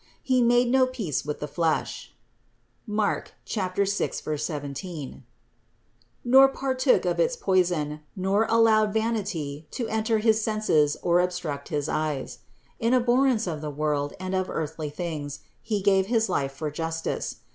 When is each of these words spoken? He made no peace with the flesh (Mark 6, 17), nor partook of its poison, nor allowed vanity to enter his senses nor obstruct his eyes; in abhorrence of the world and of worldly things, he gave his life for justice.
He 0.23 0.41
made 0.41 0.67
no 0.67 0.87
peace 0.87 1.23
with 1.25 1.39
the 1.41 1.47
flesh 1.47 2.11
(Mark 2.87 3.33
6, 3.45 4.03
17), 4.43 5.23
nor 6.25 6.47
partook 6.47 7.05
of 7.05 7.19
its 7.19 7.35
poison, 7.35 7.99
nor 8.15 8.47
allowed 8.49 8.95
vanity 8.95 9.67
to 9.69 9.87
enter 9.89 10.17
his 10.17 10.41
senses 10.41 10.97
nor 11.05 11.19
obstruct 11.19 11.69
his 11.69 11.87
eyes; 11.87 12.39
in 12.79 12.95
abhorrence 12.95 13.45
of 13.45 13.61
the 13.61 13.69
world 13.69 14.13
and 14.19 14.33
of 14.33 14.47
worldly 14.47 14.89
things, 14.89 15.41
he 15.61 15.83
gave 15.83 16.07
his 16.07 16.27
life 16.27 16.51
for 16.53 16.71
justice. 16.71 17.35